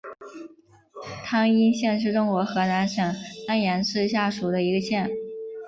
[1.23, 3.13] 汤阴县是中国河南省
[3.47, 5.07] 安阳市下属的一个县。